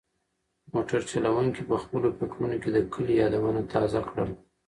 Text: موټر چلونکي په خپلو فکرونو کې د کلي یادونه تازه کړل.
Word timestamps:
موټر 0.73 1.01
چلونکي 1.11 1.61
په 1.69 1.75
خپلو 1.83 2.07
فکرونو 2.17 2.55
کې 2.63 2.69
د 2.73 2.77
کلي 2.93 3.13
یادونه 3.21 3.61
تازه 3.73 3.99
کړل. 4.09 4.29